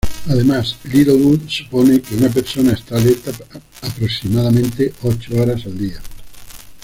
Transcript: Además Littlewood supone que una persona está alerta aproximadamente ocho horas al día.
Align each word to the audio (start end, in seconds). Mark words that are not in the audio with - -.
Además 0.29 0.77
Littlewood 0.91 1.47
supone 1.47 2.01
que 2.01 2.15
una 2.15 2.29
persona 2.29 2.71
está 2.73 2.97
alerta 2.97 3.29
aproximadamente 3.83 4.95
ocho 5.03 5.39
horas 5.39 5.63
al 5.67 5.77
día. 5.77 6.01